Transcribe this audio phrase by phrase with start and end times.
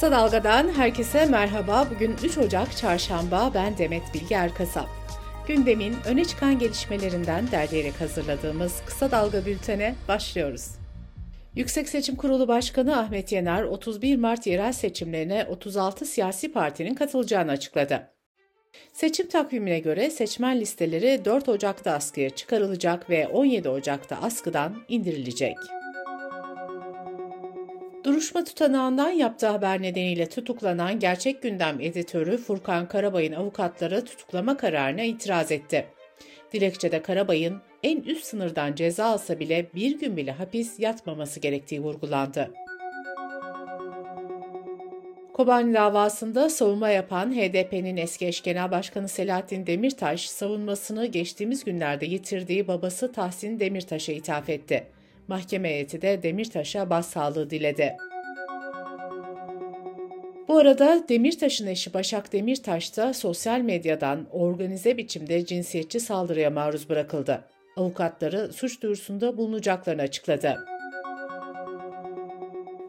[0.00, 1.88] Kısa Dalga'dan herkese merhaba.
[1.94, 3.50] Bugün 3 Ocak Çarşamba.
[3.54, 4.88] Ben Demet Bilge Erkasap.
[5.48, 10.70] Gündemin öne çıkan gelişmelerinden derleyerek hazırladığımız Kısa Dalga bültene başlıyoruz.
[11.54, 18.10] Yüksek Seçim Kurulu Başkanı Ahmet Yener, 31 Mart yerel seçimlerine 36 siyasi partinin katılacağını açıkladı.
[18.92, 25.56] Seçim takvimine göre seçmen listeleri 4 Ocak'ta askıya çıkarılacak ve 17 Ocak'ta askıdan indirilecek.
[28.04, 35.52] Duruşma tutanağından yaptığı haber nedeniyle tutuklanan Gerçek Gündem editörü Furkan Karabay'ın avukatları tutuklama kararına itiraz
[35.52, 35.86] etti.
[36.52, 42.50] Dilekçede Karabay'ın en üst sınırdan ceza alsa bile bir gün bile hapis yatmaması gerektiği vurgulandı.
[45.32, 52.68] Kobani davasında savunma yapan HDP'nin eski eş genel başkanı Selahattin Demirtaş, savunmasını geçtiğimiz günlerde yitirdiği
[52.68, 54.99] babası Tahsin Demirtaş'a ithaf etti.
[55.30, 57.96] Mahkeme heyeti de Demirtaş'a başsağlığı diledi.
[60.48, 67.44] Bu arada Demirtaş'ın eşi Başak Demirtaş da sosyal medyadan organize biçimde cinsiyetçi saldırıya maruz bırakıldı.
[67.76, 70.56] Avukatları suç duyurusunda bulunacaklarını açıkladı.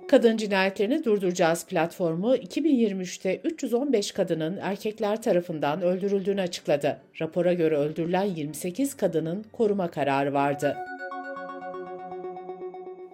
[0.07, 6.97] Kadın Cinayetlerini Durduracağız platformu 2023'te 315 kadının erkekler tarafından öldürüldüğünü açıkladı.
[7.21, 10.77] Rapora göre öldürülen 28 kadının koruma kararı vardı.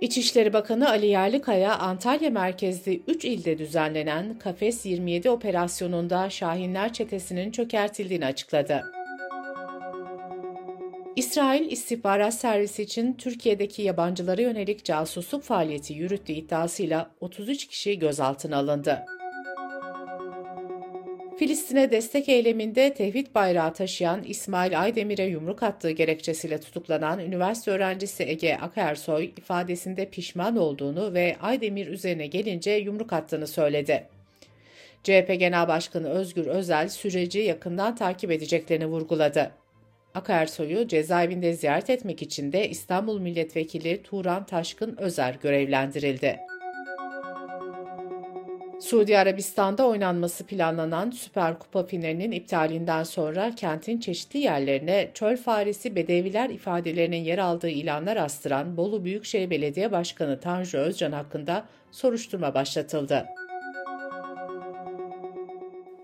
[0.01, 8.25] İçişleri Bakanı Ali Yerlikaya, Antalya merkezli 3 ilde düzenlenen Kafes 27 operasyonunda Şahinler çetesinin çökertildiğini
[8.25, 8.83] açıkladı.
[11.15, 19.05] İsrail İstihbarat Servisi için Türkiye'deki yabancılara yönelik casusluk faaliyeti yürüttüğü iddiasıyla 33 kişi gözaltına alındı.
[21.39, 28.55] Filistin'e destek eyleminde tevhid bayrağı taşıyan İsmail Aydemir'e yumruk attığı gerekçesiyle tutuklanan üniversite öğrencisi Ege
[28.55, 34.07] Akersoy ifadesinde pişman olduğunu ve Aydemir üzerine gelince yumruk attığını söyledi.
[35.03, 39.51] CHP Genel Başkanı Özgür Özel süreci yakından takip edeceklerini vurguladı.
[40.15, 46.37] Akarsoy'u cezaevinde ziyaret etmek için de İstanbul Milletvekili Turan Taşkın Özer görevlendirildi.
[48.79, 56.49] Suudi Arabistan'da oynanması planlanan Süper Kupa finalinin iptalinden sonra kentin çeşitli yerlerine çöl faresi bedeviler
[56.49, 63.25] ifadelerinin yer aldığı ilanlar astıran Bolu Büyükşehir Belediye Başkanı Tanju Özcan hakkında soruşturma başlatıldı.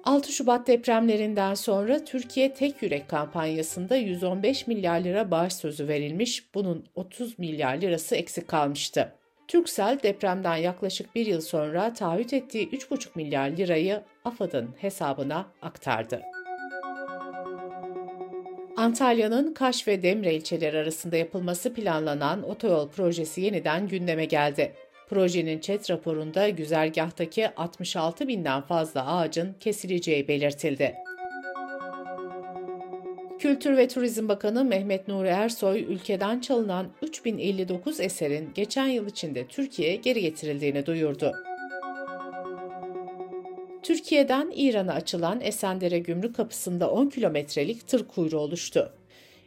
[0.03, 6.85] 6 Şubat depremlerinden sonra Türkiye Tek Yürek kampanyasında 115 milyar lira bağış sözü verilmiş, bunun
[6.95, 9.13] 30 milyar lirası eksik kalmıştı.
[9.47, 16.21] Türksel depremden yaklaşık bir yıl sonra taahhüt ettiği 3,5 milyar lirayı AFAD'ın hesabına aktardı.
[18.77, 24.73] Antalya'nın Kaş ve Demre ilçeleri arasında yapılması planlanan otoyol projesi yeniden gündeme geldi.
[25.09, 31.02] Projenin ÇED raporunda güzergahtaki 66 binden fazla ağacın kesileceği belirtildi.
[33.43, 39.95] Kültür ve Turizm Bakanı Mehmet Nuri Ersoy, ülkeden çalınan 3059 eserin geçen yıl içinde Türkiye'ye
[39.95, 41.33] geri getirildiğini duyurdu.
[43.83, 48.93] Türkiye'den İran'a açılan Esendere gümrük kapısında 10 kilometrelik tır kuyruğu oluştu.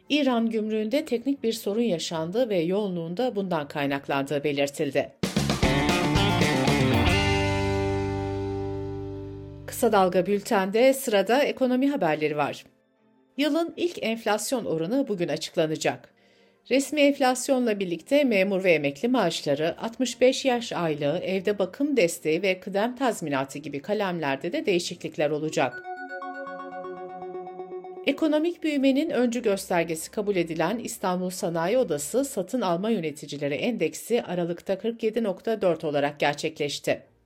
[0.09, 5.11] İran gümrüğünde teknik bir sorun yaşandı ve yoğunluğunda bundan kaynaklandığı belirtildi.
[9.67, 12.63] Kısa Dalga Bülten'de sırada ekonomi haberleri var.
[13.37, 16.09] Yılın ilk enflasyon oranı bugün açıklanacak.
[16.69, 22.95] Resmi enflasyonla birlikte memur ve emekli maaşları, 65 yaş aylığı, evde bakım desteği ve kıdem
[22.95, 25.83] tazminatı gibi kalemlerde de değişiklikler olacak.
[28.05, 35.85] Ekonomik büyümenin öncü göstergesi kabul edilen İstanbul Sanayi Odası Satın Alma Yöneticileri Endeksi Aralık'ta 47.4
[35.85, 37.16] olarak gerçekleşti.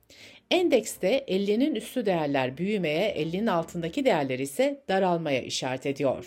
[0.52, 6.26] Endekste 50'nin üstü değerler büyümeye, 50'nin altındaki değerler ise daralmaya işaret ediyor.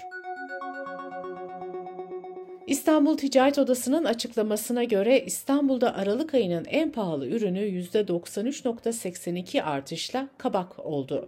[2.68, 11.28] İstanbul Ticaret Odası'nın açıklamasına göre İstanbul'da Aralık ayının en pahalı ürünü %93.82 artışla kabak oldu.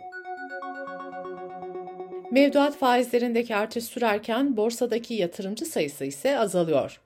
[2.32, 7.02] Mevduat faizlerindeki artış sürerken borsadaki yatırımcı sayısı ise azalıyor.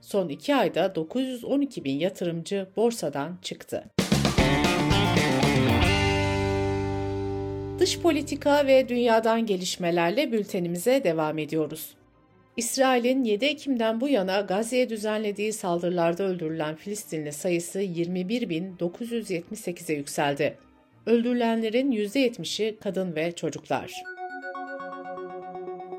[0.00, 3.84] Son iki ayda 912 bin yatırımcı borsadan çıktı.
[7.78, 11.94] Dış politika ve dünyadan gelişmelerle bültenimize devam ediyoruz.
[12.56, 20.58] İsrail'in 7 Ekim'den bu yana Gazze'ye düzenlediği saldırılarda öldürülen Filistinli sayısı 21.978'e yükseldi.
[21.06, 23.92] Öldürülenlerin %70'i kadın ve çocuklar.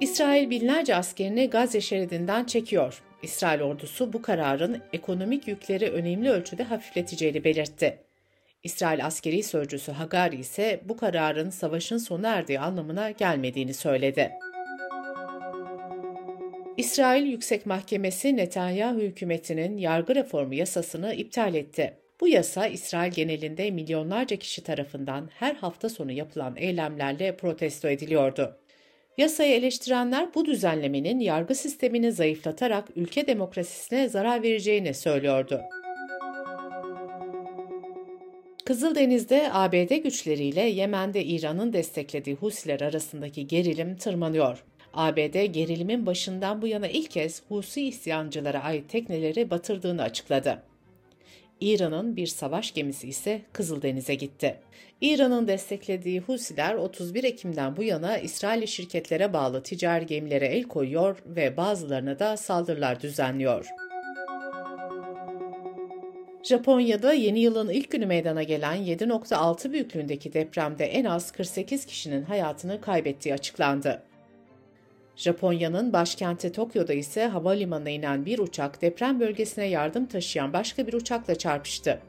[0.02, 3.02] İsrail binlerce askerini Gazze şeridinden çekiyor.
[3.24, 8.07] İsrail ordusu bu kararın ekonomik yükleri önemli ölçüde hafifleteceğini belirtti.
[8.68, 14.32] İsrail askeri sözcüsü Hagari ise bu kararın savaşın sona erdiği anlamına gelmediğini söyledi.
[16.78, 21.94] İsrail Yüksek Mahkemesi Netanyahu hükümetinin yargı reformu yasasını iptal etti.
[22.22, 28.58] Bu yasa İsrail genelinde milyonlarca kişi tarafından her hafta sonu yapılan eylemlerle protesto ediliyordu.
[29.18, 35.62] Yasayı eleştirenler bu düzenlemenin yargı sistemini zayıflatarak ülke demokrasisine zarar vereceğini söylüyordu.
[38.68, 44.64] Kızıldeniz'de ABD güçleriyle Yemen'de İran'ın desteklediği Husiler arasındaki gerilim tırmanıyor.
[44.94, 50.64] ABD gerilimin başından bu yana ilk kez Husi isyancılara ait tekneleri batırdığını açıkladı.
[51.62, 54.56] İran'ın bir savaş gemisi ise Kızıldeniz'e gitti.
[55.02, 61.58] İran'ın desteklediği Husiler 31 Ekim'den bu yana İsrailli şirketlere bağlı ticari gemilere el koyuyor ve
[61.58, 63.87] bazılarına da saldırılar düzenliyor.
[66.48, 72.82] Japonya'da yeni yılın ilk günü meydana gelen 7.6 büyüklüğündeki depremde en az 48 kişinin hayatını
[72.82, 74.04] kaybettiği açıklandı.
[75.16, 81.36] Japonya'nın başkenti Tokyo'da ise havalimanına inen bir uçak deprem bölgesine yardım taşıyan başka bir uçakla
[81.36, 82.00] çarpıştı.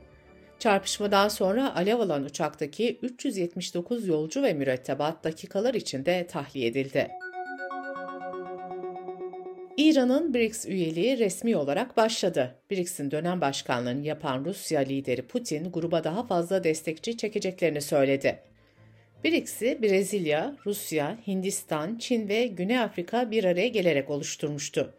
[0.58, 7.08] Çarpışmadan sonra alev alan uçaktaki 379 yolcu ve mürettebat dakikalar içinde tahliye edildi.
[9.78, 12.54] İran'ın BRICS üyeliği resmi olarak başladı.
[12.70, 18.38] BRICS'in dönem başkanlığını yapan Rusya lideri Putin gruba daha fazla destekçi çekeceklerini söyledi.
[19.24, 24.94] BRICS'i Brezilya, Rusya, Hindistan, Çin ve Güney Afrika bir araya gelerek oluşturmuştu.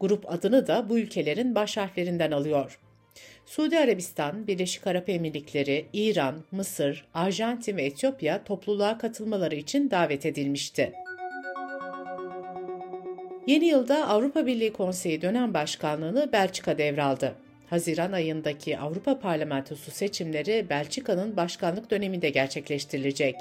[0.00, 2.80] Grup adını da bu ülkelerin baş harflerinden alıyor.
[3.46, 10.92] Suudi Arabistan, Birleşik Arap Emirlikleri, İran, Mısır, Arjantin ve Etiyopya topluluğa katılmaları için davet edilmişti.
[13.48, 17.34] Yeni yılda Avrupa Birliği Konseyi dönem başkanlığını Belçika devraldı.
[17.70, 23.34] Haziran ayındaki Avrupa Parlamentosu seçimleri Belçika'nın başkanlık döneminde gerçekleştirilecek.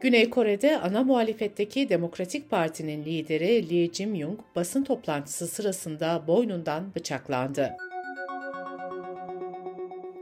[0.00, 7.72] Güney Kore'de ana muhalefetteki Demokratik Parti'nin lideri Lee Jae-myung basın toplantısı sırasında boynundan bıçaklandı.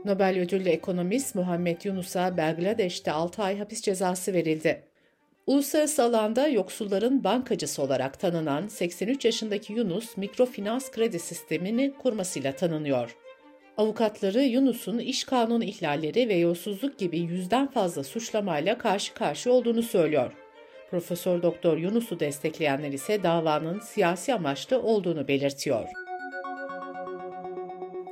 [0.05, 4.90] Nobel ödüllü ekonomist Muhammed Yunus'a Bangladeş'te 6 ay hapis cezası verildi.
[5.51, 13.15] Uluslararası alanda yoksulların bankacısı olarak tanınan 83 yaşındaki Yunus, mikrofinans kredi sistemini kurmasıyla tanınıyor.
[13.77, 20.33] Avukatları Yunus'un iş kanunu ihlalleri ve yolsuzluk gibi yüzden fazla suçlamayla karşı karşı olduğunu söylüyor.
[20.91, 25.89] Profesör Doktor Yunus'u destekleyenler ise davanın siyasi amaçlı olduğunu belirtiyor.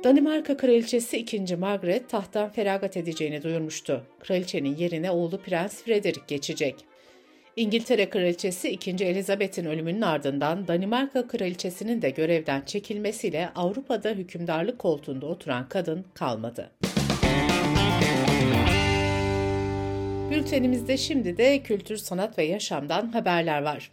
[0.04, 1.56] Danimarka Kraliçesi 2.
[1.56, 4.06] Margaret tahttan feragat edeceğini duyurmuştu.
[4.20, 6.89] Kraliçenin yerine oğlu Prens Frederick geçecek.
[7.56, 8.90] İngiltere Kraliçesi 2.
[8.90, 16.70] Elizabeth'in ölümünün ardından Danimarka Kraliçesi'nin de görevden çekilmesiyle Avrupa'da hükümdarlık koltuğunda oturan kadın kalmadı.
[20.30, 23.90] Bültenimizde şimdi de kültür, sanat ve yaşamdan haberler var.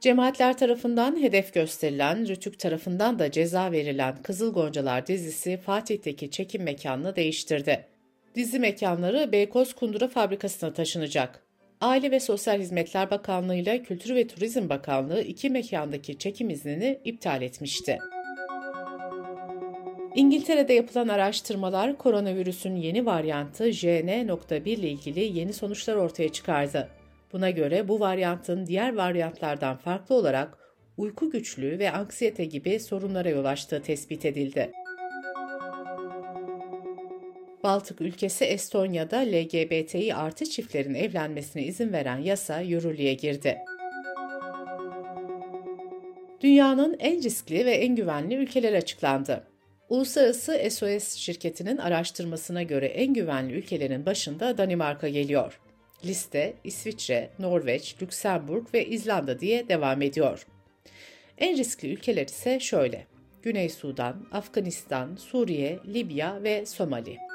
[0.00, 7.16] Cemaatler tarafından hedef gösterilen, Rütük tarafından da ceza verilen Kızıl Goncalar dizisi Fatih'teki çekim mekanını
[7.16, 7.84] değiştirdi.
[8.34, 11.45] Dizi mekanları Beykoz Kundura Fabrikası'na taşınacak.
[11.80, 17.42] Aile ve Sosyal Hizmetler Bakanlığı ile Kültür ve Turizm Bakanlığı iki mekandaki çekim iznini iptal
[17.42, 17.98] etmişti.
[20.14, 26.88] İngiltere'de yapılan araştırmalar koronavirüsün yeni varyantı JN.1 ile ilgili yeni sonuçlar ortaya çıkardı.
[27.32, 30.58] Buna göre bu varyantın diğer varyantlardan farklı olarak
[30.96, 34.72] uyku güçlüğü ve anksiyete gibi sorunlara yol açtığı tespit edildi.
[37.66, 43.58] Baltık ülkesi Estonya'da LGBTİ artı çiftlerin evlenmesine izin veren yasa yürürlüğe girdi.
[46.40, 49.46] Dünyanın en riskli ve en güvenli ülkeleri açıklandı.
[49.88, 55.60] Uluslararası SOS şirketinin araştırmasına göre en güvenli ülkelerin başında Danimarka geliyor.
[56.04, 60.46] Liste İsviçre, Norveç, Lüksemburg ve İzlanda diye devam ediyor.
[61.38, 63.06] En riskli ülkeler ise şöyle:
[63.42, 67.25] Güney Sudan, Afganistan, Suriye, Libya ve Somali.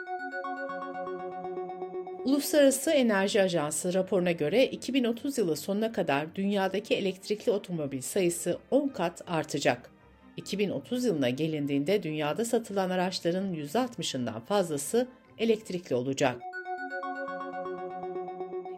[2.25, 9.21] Uluslararası Enerji Ajansı raporuna göre 2030 yılı sonuna kadar dünyadaki elektrikli otomobil sayısı 10 kat
[9.27, 9.91] artacak.
[10.37, 16.41] 2030 yılına gelindiğinde dünyada satılan araçların %60'ından fazlası elektrikli olacak.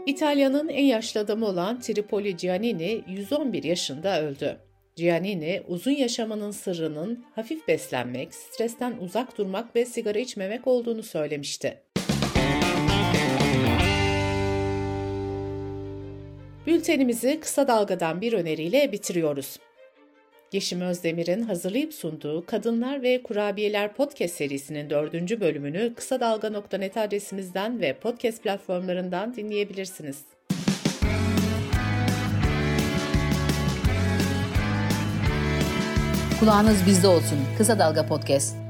[0.05, 4.57] İtalya'nın en yaşlı adamı olan Tripoli Giannini 111 yaşında öldü.
[4.95, 11.82] Giannini, uzun yaşamanın sırrının hafif beslenmek, stresten uzak durmak ve sigara içmemek olduğunu söylemişti.
[16.67, 19.59] Bültenimizi kısa dalgadan bir öneriyle bitiriyoruz.
[20.51, 27.93] Yeşim Özdemir'in hazırlayıp sunduğu Kadınlar ve Kurabiyeler podcast serisinin dördüncü bölümünü kısa dalga.net adresimizden ve
[27.93, 30.21] podcast platformlarından dinleyebilirsiniz.
[36.39, 37.39] Kulağınız bizde olsun.
[37.57, 38.62] Kısa Dalga Podcast.